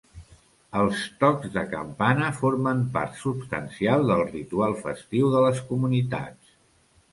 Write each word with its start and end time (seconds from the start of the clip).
Els 0.83 1.01
tocs 1.23 1.51
de 1.57 1.63
campana 1.73 2.29
formen 2.39 2.81
part 2.97 3.21
substancial 3.25 4.09
del 4.13 4.25
ritual 4.33 4.77
festiu 4.89 5.31
de 5.37 5.47
les 5.49 5.65
comunitats. 5.71 6.61